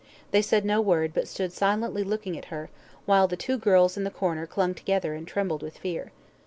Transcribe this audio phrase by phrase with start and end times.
[0.31, 2.71] They said no word, but stood silently looking at her,
[3.05, 6.11] while the two girls in the corner clung together, and trembled with fear.